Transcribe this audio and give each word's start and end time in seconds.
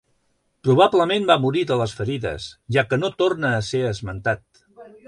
Probablement 0.67 1.27
va 1.33 1.35
morir 1.43 1.63
de 1.73 1.77
les 1.83 1.95
ferides, 2.01 2.49
ja 2.79 2.87
que 2.89 3.01
no 3.05 3.13
torna 3.23 3.57
a 3.61 3.65
ser 3.71 3.85
esmentat. 3.93 4.65